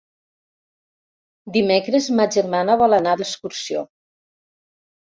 [1.59, 3.89] Dimecres ma germana vol anar d'excursió.